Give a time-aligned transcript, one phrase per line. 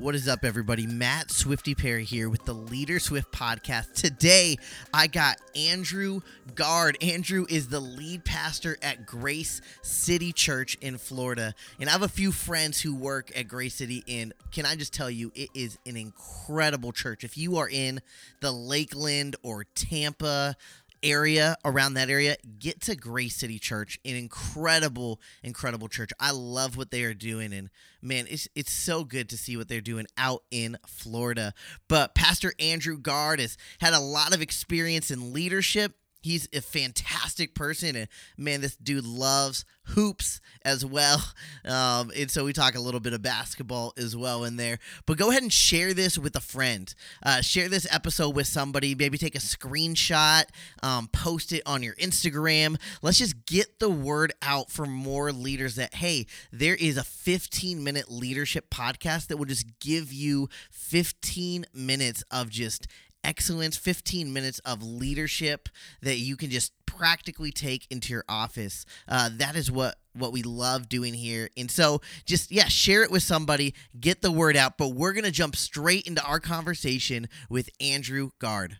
[0.00, 0.86] What is up, everybody?
[0.86, 3.92] Matt Swifty Perry here with the Leader Swift podcast.
[3.92, 4.56] Today,
[4.94, 6.22] I got Andrew
[6.54, 6.96] Gard.
[7.02, 11.54] Andrew is the lead pastor at Grace City Church in Florida.
[11.78, 14.02] And I have a few friends who work at Grace City.
[14.08, 17.22] And can I just tell you, it is an incredible church.
[17.22, 18.00] If you are in
[18.40, 20.56] the Lakeland or Tampa,
[21.02, 26.10] area around that area, get to Grace City Church, an incredible, incredible church.
[26.18, 27.70] I love what they are doing, and
[28.02, 31.54] man, it's it's so good to see what they're doing out in Florida.
[31.88, 37.54] But Pastor Andrew Gard has had a lot of experience in leadership He's a fantastic
[37.54, 41.22] person, and man, this dude loves hoops as well.
[41.62, 44.78] Um, and so we talk a little bit of basketball as well in there.
[45.06, 46.92] But go ahead and share this with a friend.
[47.22, 48.94] Uh, share this episode with somebody.
[48.94, 50.44] Maybe take a screenshot,
[50.82, 52.80] um, post it on your Instagram.
[53.02, 57.84] Let's just get the word out for more leaders that hey, there is a 15
[57.84, 62.86] minute leadership podcast that will just give you 15 minutes of just
[63.24, 65.68] excellence, 15 minutes of leadership
[66.02, 68.84] that you can just practically take into your office.
[69.08, 71.48] Uh, that is what what we love doing here.
[71.56, 75.24] And so just yeah, share it with somebody, get the word out, but we're going
[75.24, 78.78] to jump straight into our conversation with Andrew Gard.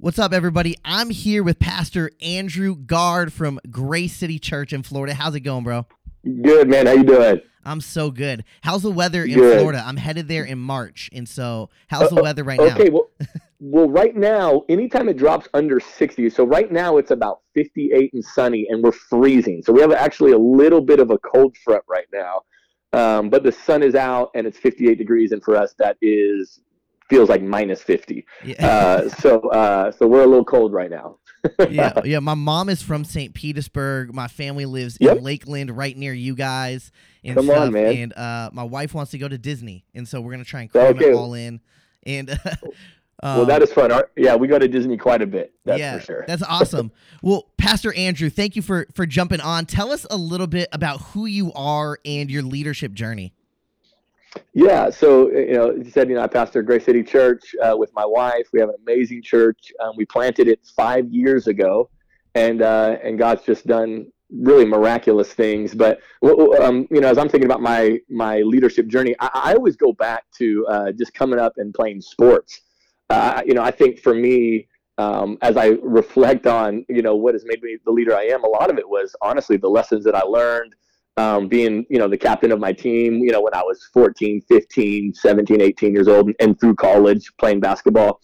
[0.00, 0.76] What's up, everybody?
[0.84, 5.12] I'm here with Pastor Andrew Gard from Grace City Church in Florida.
[5.12, 5.86] How's it going, bro?
[6.24, 6.86] Good, man.
[6.86, 7.40] How you doing?
[7.64, 8.44] I'm so good.
[8.62, 9.58] How's the weather in good.
[9.58, 9.82] Florida?
[9.84, 12.74] I'm headed there in March, and so how's uh, the weather right okay, now?
[12.76, 13.10] Okay, well,
[13.58, 18.24] well, right now, anytime it drops under 60, so right now it's about 58 and
[18.24, 19.64] sunny, and we're freezing.
[19.64, 22.42] So we have actually a little bit of a cold front right now,
[22.92, 26.60] um, but the sun is out and it's 58 degrees, and for us that is
[27.08, 28.26] feels like minus 50.
[28.44, 28.66] Yeah.
[28.66, 31.18] Uh, so uh, so we're a little cold right now.
[31.70, 32.18] yeah, yeah.
[32.18, 33.32] My mom is from St.
[33.32, 34.12] Petersburg.
[34.12, 35.18] My family lives yep.
[35.18, 36.90] in Lakeland, right near you guys.
[37.24, 37.58] And Come stuff.
[37.58, 37.96] on, man.
[37.96, 40.70] And uh, my wife wants to go to Disney, and so we're gonna try and
[40.70, 41.10] cram okay.
[41.10, 41.60] it all in.
[42.04, 42.38] And um,
[43.22, 43.92] well, that is fun.
[43.92, 45.54] Our, yeah, we go to Disney quite a bit.
[45.64, 46.24] That's yeah, for sure.
[46.26, 46.90] that's awesome.
[47.22, 49.66] well, Pastor Andrew, thank you for for jumping on.
[49.66, 53.32] Tell us a little bit about who you are and your leadership journey.
[54.52, 57.92] Yeah, so you know, you said you know I pastor Grace City Church uh, with
[57.94, 58.48] my wife.
[58.52, 59.72] We have an amazing church.
[59.80, 61.90] Um, we planted it five years ago,
[62.34, 65.74] and uh, and God's just done really miraculous things.
[65.74, 69.76] But um, you know, as I'm thinking about my my leadership journey, I, I always
[69.76, 72.60] go back to uh, just coming up and playing sports.
[73.10, 74.68] Uh, you know, I think for me,
[74.98, 78.44] um, as I reflect on you know what has made me the leader I am,
[78.44, 80.74] a lot of it was honestly the lessons that I learned
[81.18, 84.40] um, being, you know, the captain of my team, you know, when I was 14,
[84.42, 88.20] 15, 17, 18 years old and through college playing basketball.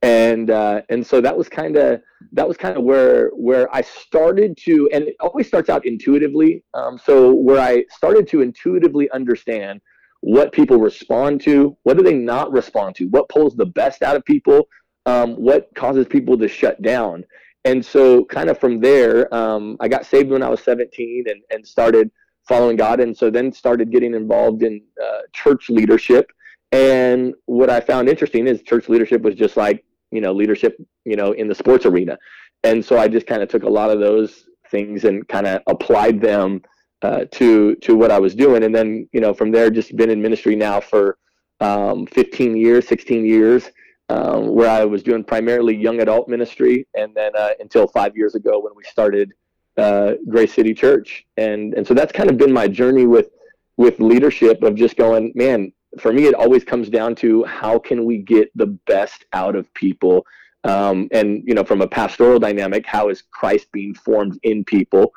[0.00, 2.00] And, uh, and so that was kind of,
[2.32, 6.64] that was kind of where, where I started to, and it always starts out intuitively.
[6.72, 9.82] Um, so where I started to intuitively understand
[10.20, 14.16] what people respond to, what do they not respond to, what pulls the best out
[14.16, 14.68] of people,
[15.04, 17.24] um, what causes people to shut down.
[17.66, 21.42] And so kind of from there, um, I got saved when I was 17 and,
[21.50, 22.10] and started
[22.48, 26.30] following God, and so then started getting involved in uh, church leadership.
[26.72, 31.16] And what I found interesting is church leadership was just like you know leadership, you
[31.16, 32.18] know, in the sports arena.
[32.64, 35.62] And so I just kind of took a lot of those things and kind of
[35.66, 36.62] applied them
[37.02, 38.64] uh, to to what I was doing.
[38.64, 41.18] And then you know from there, just been in ministry now for
[41.60, 43.70] um, 15 years, 16 years.
[44.10, 48.34] Um, where I was doing primarily young adult ministry, and then uh, until five years
[48.34, 49.34] ago when we started
[49.78, 53.30] uh, Grace City Church, and and so that's kind of been my journey with
[53.76, 55.72] with leadership of just going, man.
[55.98, 59.72] For me, it always comes down to how can we get the best out of
[59.72, 60.26] people,
[60.64, 65.12] um, and you know, from a pastoral dynamic, how is Christ being formed in people,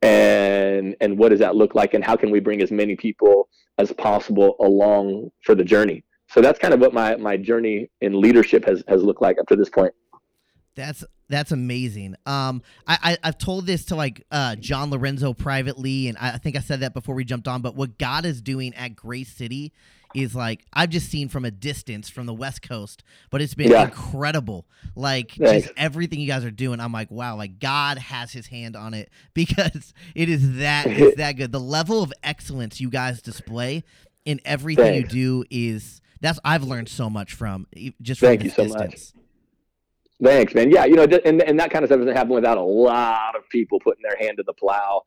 [0.00, 3.48] and and what does that look like, and how can we bring as many people
[3.78, 6.04] as possible along for the journey.
[6.28, 9.46] So that's kind of what my my journey in leadership has has looked like up
[9.48, 9.92] to this point.
[10.74, 12.14] That's that's amazing.
[12.26, 16.38] Um, I, I have told this to like uh John Lorenzo privately, and I, I
[16.38, 17.62] think I said that before we jumped on.
[17.62, 19.72] But what God is doing at Grace City
[20.14, 23.70] is like I've just seen from a distance from the West Coast, but it's been
[23.70, 23.84] yeah.
[23.84, 24.66] incredible.
[24.94, 28.76] Like just everything you guys are doing, I'm like, wow, like God has His hand
[28.76, 31.52] on it because it is that it's that good.
[31.52, 33.84] The level of excellence you guys display
[34.24, 35.14] in everything Thanks.
[35.14, 37.66] you do is that's I've learned so much from
[38.00, 39.14] just from Thank you so distance.
[39.14, 39.21] much.
[40.22, 40.70] Thanks, man.
[40.70, 43.48] Yeah, you know, and and that kind of stuff doesn't happen without a lot of
[43.48, 45.02] people putting their hand to the plow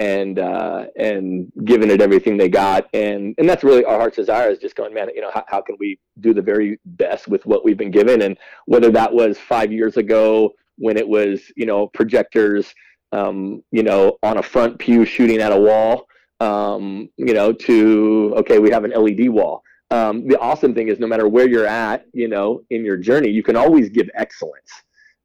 [0.00, 4.50] and uh, and giving it everything they got, and and that's really our heart's desire
[4.50, 5.08] is just going, man.
[5.14, 8.22] You know, how, how can we do the very best with what we've been given,
[8.22, 12.74] and whether that was five years ago when it was you know projectors
[13.12, 16.06] um, you know on a front pew shooting at a wall
[16.40, 20.98] um, you know to okay we have an led wall um, the awesome thing is
[20.98, 24.70] no matter where you're at you know in your journey you can always give excellence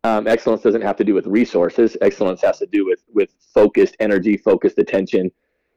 [0.03, 3.95] um, excellence doesn't have to do with resources excellence has to do with with focused
[3.99, 5.31] energy focused attention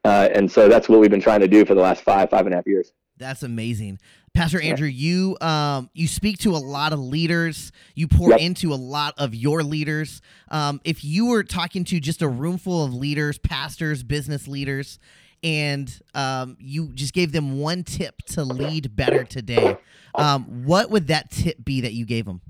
[0.05, 2.47] uh, and so that's what we've been trying to do for the last five five
[2.47, 2.93] and a half years
[3.23, 3.99] that's amazing.
[4.35, 7.71] Pastor Andrew, you um you speak to a lot of leaders.
[7.95, 8.41] You pour yep.
[8.41, 10.21] into a lot of your leaders.
[10.49, 14.99] Um, if you were talking to just a room full of leaders, pastors, business leaders,
[15.43, 19.77] and um, you just gave them one tip to lead better today,
[20.15, 22.41] um, what would that tip be that you gave them?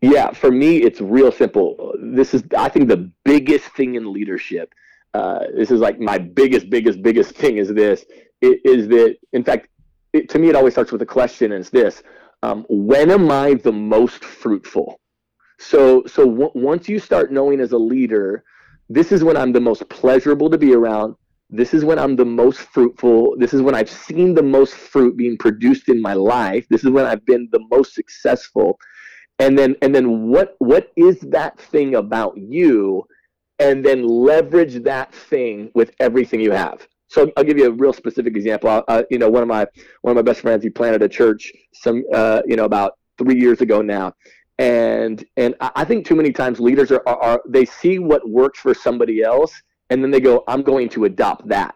[0.00, 1.94] Yeah, for me, it's real simple.
[2.00, 4.74] This is, I think, the biggest thing in leadership.
[5.12, 8.04] Uh, this is like my biggest, biggest, biggest thing is this
[8.40, 9.68] is that, in fact,
[10.12, 12.02] it, to me, it always starts with a question, and it's this:
[12.42, 15.00] um, When am I the most fruitful?
[15.58, 18.44] So, so w- once you start knowing as a leader,
[18.88, 21.14] this is when I'm the most pleasurable to be around.
[21.52, 23.34] This is when I'm the most fruitful.
[23.36, 26.66] This is when I've seen the most fruit being produced in my life.
[26.68, 28.78] This is when I've been the most successful.
[29.40, 33.04] And then, and then, what what is that thing about you?
[33.58, 36.86] And then leverage that thing with everything you have.
[37.08, 38.84] So I'll give you a real specific example.
[38.86, 39.66] Uh, you know, one of my
[40.02, 43.38] one of my best friends, he planted a church some, uh, you know, about three
[43.38, 44.12] years ago now,
[44.58, 48.60] and and I think too many times leaders are, are, are they see what works
[48.60, 49.52] for somebody else,
[49.90, 51.74] and then they go, I'm going to adopt that,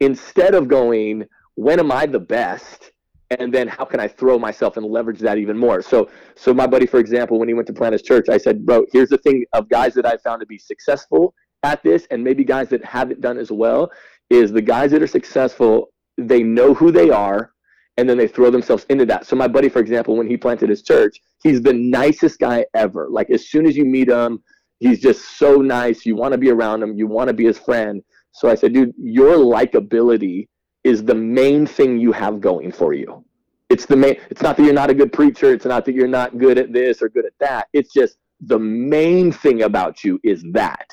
[0.00, 1.24] instead of going,
[1.54, 2.92] when am I the best?
[3.38, 5.82] and then how can I throw myself and leverage that even more?
[5.82, 8.66] So, so my buddy, for example, when he went to plant his church, I said,
[8.66, 12.24] bro, here's the thing of guys that I found to be successful at this, and
[12.24, 13.90] maybe guys that haven't done as well,
[14.30, 17.52] is the guys that are successful, they know who they are,
[17.96, 19.26] and then they throw themselves into that.
[19.26, 23.08] So my buddy, for example, when he planted his church, he's the nicest guy ever.
[23.10, 24.42] Like as soon as you meet him,
[24.80, 26.04] he's just so nice.
[26.04, 26.96] You want to be around him.
[26.96, 28.02] You want to be his friend.
[28.32, 30.48] So I said, dude, your likability
[30.84, 33.24] is the main thing you have going for you.
[33.68, 34.16] It's the main.
[34.30, 35.52] It's not that you're not a good preacher.
[35.52, 37.68] It's not that you're not good at this or good at that.
[37.72, 40.88] It's just the main thing about you is that.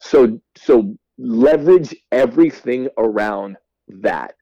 [0.00, 3.56] So so leverage everything around
[3.88, 4.34] that.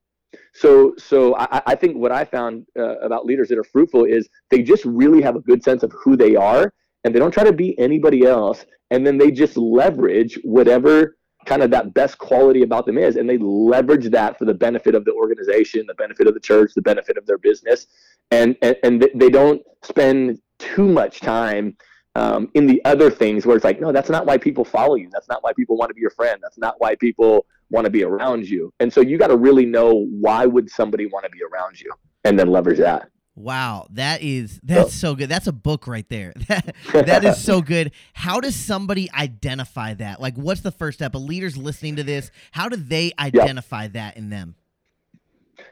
[0.54, 4.28] So, so I, I think what I found uh, about leaders that are fruitful is
[4.50, 6.72] they just really have a good sense of who they are,
[7.06, 8.66] and they don't try to be anybody else.
[8.90, 11.16] And then they just leverage whatever
[11.46, 14.96] kind of that best quality about them is, and they leverage that for the benefit
[14.96, 17.86] of the organization, the benefit of the church, the benefit of their business,
[18.32, 21.76] and and, and they don't spend too much time
[22.16, 25.08] um, in the other things where it's like, no, that's not why people follow you.
[25.12, 26.40] That's not why people want to be your friend.
[26.42, 28.72] That's not why people want to be around you.
[28.80, 31.92] And so you got to really know why would somebody want to be around you,
[32.24, 33.10] and then leverage that.
[33.36, 35.28] Wow, that is that's so, good.
[35.28, 36.32] That's a book right there.
[36.46, 37.92] That, that is so good.
[38.14, 40.20] How does somebody identify that?
[40.20, 41.14] Like, what's the first step?
[41.14, 42.30] A leader's listening to this.
[42.52, 43.88] How do they identify yeah.
[43.88, 44.54] that in them?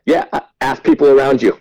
[0.04, 0.26] Yeah,
[0.60, 1.58] ask people around you,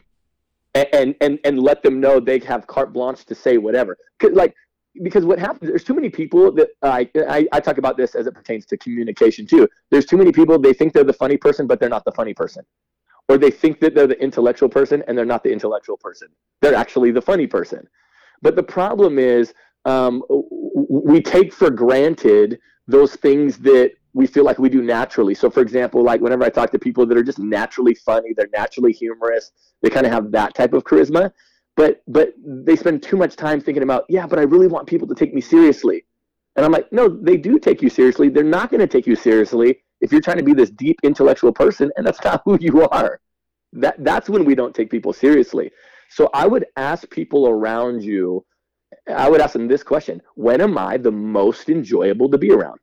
[0.75, 3.97] and and and let them know they have carte blanche to say whatever.
[4.21, 4.55] Like
[5.01, 8.27] because what happens there's too many people that I, I, I talk about this as
[8.27, 11.65] it pertains to communication too there's too many people they think they're the funny person
[11.65, 12.63] but they're not the funny person
[13.29, 16.27] or they think that they're the intellectual person and they're not the intellectual person.
[16.61, 17.87] They're actually the funny person.
[18.41, 19.53] But the problem is
[19.85, 20.23] um,
[20.89, 25.33] we take for granted those things that we feel like we do naturally.
[25.33, 28.49] So for example like whenever i talk to people that are just naturally funny they're
[28.53, 29.51] naturally humorous
[29.81, 31.31] they kind of have that type of charisma
[31.75, 35.07] but but they spend too much time thinking about yeah but i really want people
[35.07, 36.05] to take me seriously.
[36.55, 38.29] And i'm like no they do take you seriously.
[38.29, 41.53] They're not going to take you seriously if you're trying to be this deep intellectual
[41.53, 43.19] person and that's not who you are.
[43.71, 45.71] That that's when we don't take people seriously.
[46.09, 48.45] So i would ask people around you
[49.07, 52.79] i would ask them this question when am i the most enjoyable to be around?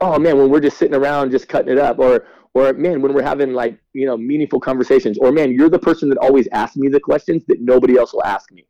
[0.00, 3.12] Oh man when we're just sitting around just cutting it up or or man when
[3.14, 6.76] we're having like you know meaningful conversations or man you're the person that always asks
[6.76, 8.64] me the questions that nobody else will ask me.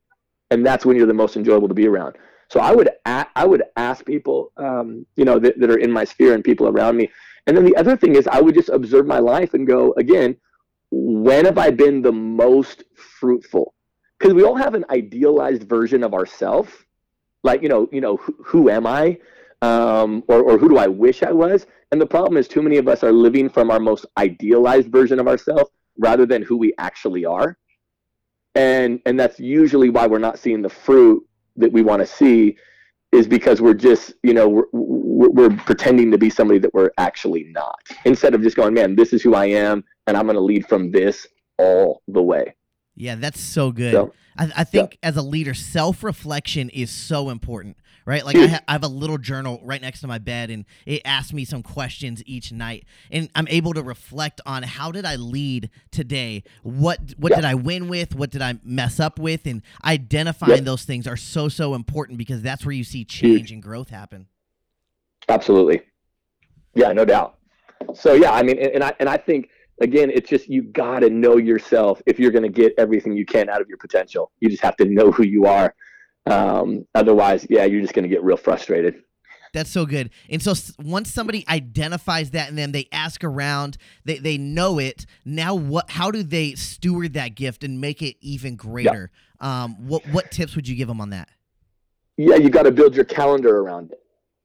[0.51, 2.15] And that's when you're the most enjoyable to be around
[2.51, 5.91] so i would a- i would ask people um, you know that, that are in
[5.91, 7.11] my sphere and people around me.
[7.47, 10.37] And then the other thing is i would just observe my life and go again
[10.91, 13.75] when have i been the most fruitful?
[14.19, 16.71] Because we all have an idealized version of ourselves
[17.43, 19.19] like you know you know who, who am i?
[19.63, 21.67] Um, or, or who do i wish i was?
[21.95, 25.21] And the problem is, too many of us are living from our most idealized version
[25.21, 27.57] of ourselves rather than who we actually are.
[28.57, 31.25] And and that's usually why we're not seeing the fruit
[31.57, 32.57] that we want to see,
[33.13, 37.45] is because we're just you know we're, we're pretending to be somebody that we're actually
[37.51, 37.81] not.
[38.05, 40.67] Instead of just going, man, this is who I am, and I'm going to lead
[40.67, 41.27] from this
[41.59, 42.55] all the way.
[42.97, 43.93] Yeah, that's so good.
[43.93, 45.09] So, I, I, think yeah.
[45.09, 48.25] as a leader, self reflection is so important, right?
[48.25, 51.03] Like I, ha- I, have a little journal right next to my bed, and it
[51.05, 55.17] asks me some questions each night, and I'm able to reflect on how did I
[55.17, 56.45] lead today?
[56.63, 57.37] What what yeah.
[57.37, 58.15] did I win with?
[58.15, 59.47] What did I mess up with?
[59.47, 60.61] And identifying yeah.
[60.61, 63.53] those things are so so important because that's where you see change Huge.
[63.53, 64.27] and growth happen.
[65.29, 65.83] Absolutely,
[66.75, 67.39] yeah, no doubt.
[67.95, 69.49] So yeah, I mean, and, and I and I think
[69.81, 73.27] again, it's just you got to know yourself if you're going to get everything you
[73.27, 74.31] can out of your potential.
[74.41, 75.75] You just have to know who you are.
[76.27, 79.03] Um, otherwise, yeah, you're just going to get real frustrated.
[79.53, 80.11] That's so good.
[80.29, 85.07] And so once somebody identifies that and then they ask around, they, they know it.
[85.25, 85.91] Now, what?
[85.91, 89.13] How do they steward that gift and make it even greater?
[89.41, 89.65] Yeah.
[89.65, 91.29] Um, what what tips would you give them on that?
[92.17, 94.03] Yeah, you got to build your calendar around it.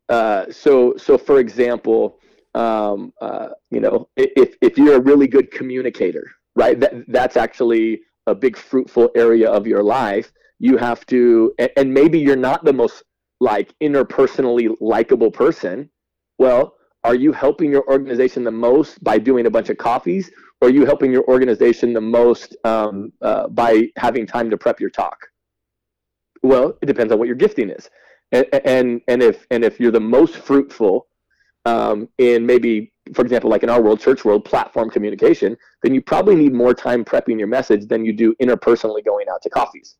[0.09, 2.19] Uh, so so for example,
[2.53, 8.01] um, uh, you know, if, if you're a really good communicator, right, that, that's actually
[8.27, 10.31] a big fruitful area of your life.
[10.59, 13.03] You have to, and, maybe you're not the most
[13.39, 15.89] like interpersonally likable person.
[16.37, 20.29] Well, are you helping your organization the most by doing a bunch of coffees,
[20.61, 24.81] or are you helping your organization the most um, uh, by having time to prep
[24.81, 25.17] your talk?
[26.43, 27.89] Well, it depends on what your gifting is,
[28.33, 31.07] and and and if and if you're the most fruitful
[31.65, 36.01] um, in maybe, for example, like in our world, church world, platform communication, then you
[36.01, 39.95] probably need more time prepping your message than you do interpersonally going out to coffees.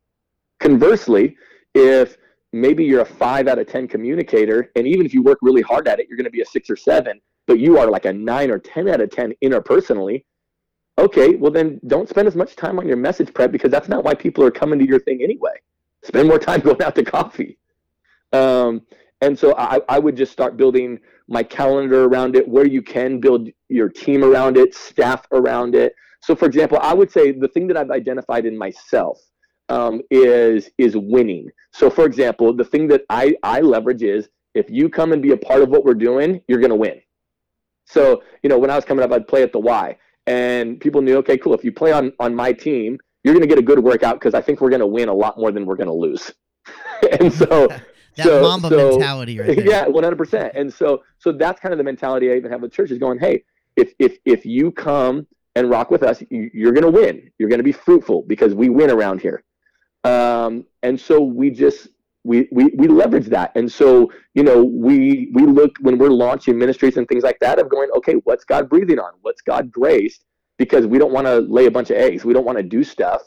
[0.60, 1.38] Conversely,
[1.74, 2.18] if
[2.51, 5.88] maybe you're a five out of 10 communicator, and even if you work really hard
[5.88, 8.13] at it, you're going to be a six or seven, but you are like a
[8.13, 10.24] nine or 10 out of 10 interpersonally.
[10.98, 14.04] Okay, well, then don't spend as much time on your message prep because that's not
[14.04, 15.54] why people are coming to your thing anyway.
[16.04, 17.58] Spend more time going out to coffee.
[18.34, 18.82] Um,
[19.22, 23.20] and so I, I would just start building my calendar around it, where you can
[23.20, 25.94] build your team around it, staff around it.
[26.22, 29.22] So, for example, I would say the thing that I've identified in myself
[29.69, 31.49] um, is is winning.
[31.71, 35.31] So, for example, the thing that I I leverage is if you come and be
[35.31, 37.01] a part of what we're doing, you're going to win.
[37.85, 39.97] So, you know, when I was coming up, I'd play at the Y,
[40.27, 41.53] and people knew, okay, cool.
[41.53, 44.33] If you play on on my team, you're going to get a good workout because
[44.33, 46.33] I think we're going to win a lot more than we're going to lose.
[47.19, 47.67] and so
[48.15, 49.55] that so, Mamba so, mentality, right?
[49.55, 49.67] There.
[49.67, 50.53] Yeah, one hundred percent.
[50.55, 52.97] And so, so that's kind of the mentality I even have with churches.
[52.97, 53.43] Going, hey,
[53.75, 57.31] if if if you come and rock with us, you're going to win.
[57.38, 59.43] You're going to be fruitful because we win around here.
[60.03, 61.89] Um, and so we just
[62.24, 63.51] we, we we leverage that.
[63.56, 67.60] And so you know we we look when we're launching ministries and things like that
[67.60, 69.12] of going, okay, what's God breathing on?
[69.22, 70.25] What's God graced?
[70.58, 72.25] Because we don't want to lay a bunch of eggs.
[72.25, 73.22] We don't want to do stuff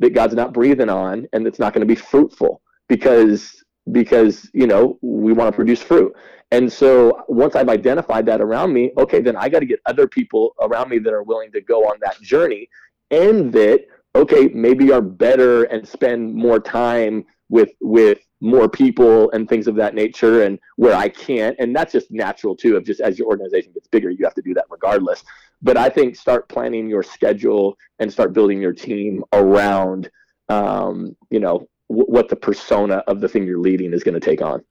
[0.00, 4.66] that God's not breathing on and that's not going to be fruitful because because you
[4.66, 6.14] know we want to produce fruit
[6.52, 10.08] and so once i've identified that around me okay then i got to get other
[10.08, 12.68] people around me that are willing to go on that journey
[13.10, 19.48] and that okay maybe are better and spend more time with with more people and
[19.48, 23.00] things of that nature and where i can't and that's just natural too of just
[23.00, 25.24] as your organization gets bigger you have to do that regardless
[25.62, 30.10] but i think start planning your schedule and start building your team around
[30.48, 34.20] um, you know w- what the persona of the thing you're leading is going to
[34.20, 34.62] take on.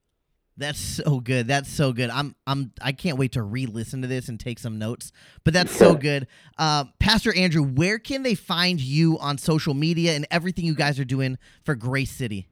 [0.56, 1.48] That's so good.
[1.48, 2.10] That's so good.
[2.10, 5.12] I'm I'm I can't wait to re-listen to this and take some notes.
[5.44, 6.28] But that's so good.
[6.58, 11.00] Uh, Pastor Andrew, where can they find you on social media and everything you guys
[11.00, 12.48] are doing for Grace City?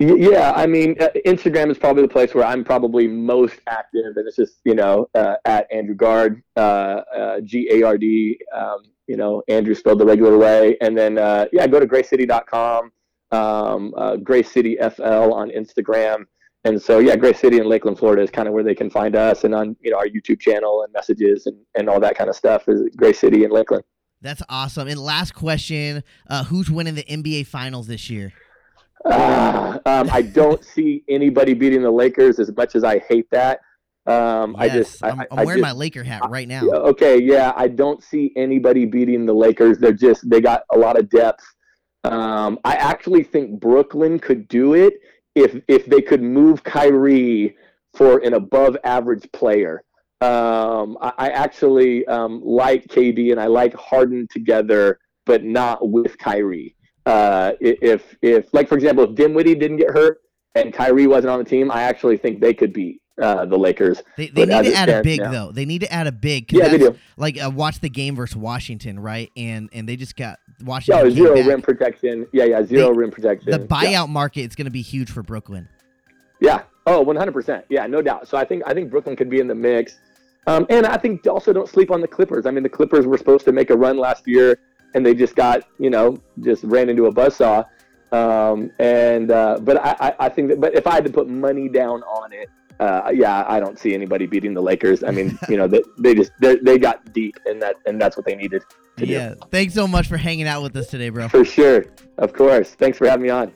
[0.00, 4.26] Yeah, I mean, uh, Instagram is probably the place where I'm probably most active, and
[4.26, 6.60] it's just you know uh, at Andrew Gard, uh,
[7.16, 8.38] uh G A R D.
[8.52, 12.90] Um, you know, Andrew spelled the regular way, and then uh, yeah, go to gracecity.com
[13.34, 16.24] um, uh, Grace City FL on Instagram.
[16.64, 19.14] And so, yeah, Grace City in Lakeland, Florida is kind of where they can find
[19.14, 22.30] us and on, you know, our YouTube channel and messages and, and all that kind
[22.30, 23.84] of stuff is Grace City in Lakeland.
[24.22, 24.88] That's awesome.
[24.88, 28.32] And last question, uh, who's winning the NBA finals this year?
[29.04, 33.60] Uh, um, I don't see anybody beating the Lakers as much as I hate that.
[34.06, 36.62] Um, yes, I just, I'm, I, I'm wearing just, my Laker hat right now.
[36.62, 37.20] Okay.
[37.20, 37.52] Yeah.
[37.56, 39.78] I don't see anybody beating the Lakers.
[39.78, 41.44] They're just, they got a lot of depth.
[42.04, 44.94] Um, I actually think Brooklyn could do it
[45.34, 47.56] if if they could move Kyrie
[47.94, 49.82] for an above average player.
[50.20, 56.16] Um, I, I, actually um, like KD and I like Harden together, but not with
[56.18, 56.76] Kyrie.
[57.04, 60.18] Uh, if if like for example, if Dinwiddie didn't get hurt
[60.54, 64.02] and Kyrie wasn't on the team, I actually think they could beat uh, the Lakers.
[64.16, 65.52] They, they need to add a big though.
[65.52, 66.52] They need to add a big.
[66.52, 66.96] Yeah, they do.
[67.16, 69.30] Like uh, watch the game versus Washington, right?
[69.36, 71.06] And and they just got Washington.
[71.06, 72.26] Yeah, zero rim protection.
[72.32, 73.50] Yeah, yeah, zero they, rim protection.
[73.50, 74.06] The buyout yeah.
[74.06, 75.68] market is going to be huge for Brooklyn.
[76.40, 76.62] Yeah.
[76.86, 77.64] Oh, 100 percent.
[77.68, 78.28] Yeah, no doubt.
[78.28, 80.00] So I think I think Brooklyn could be in the mix.
[80.46, 82.44] Um, and I think also don't sleep on the Clippers.
[82.44, 84.58] I mean, the Clippers were supposed to make a run last year.
[84.94, 87.66] and they just got you know just ran into a buzzsaw.
[88.12, 91.68] Um, and uh, but I, I think that but if I had to put money
[91.68, 92.48] down on it,
[92.80, 95.04] uh, yeah, I don't see anybody beating the Lakers.
[95.04, 98.26] I mean, you know, they, they just they got deep, and that and that's what
[98.26, 98.62] they needed.
[98.98, 99.30] yeah.
[99.30, 99.40] Do.
[99.50, 101.28] Thanks so much for hanging out with us today, bro.
[101.28, 101.86] For sure.
[102.18, 102.74] Of course.
[102.74, 103.52] Thanks for having me on.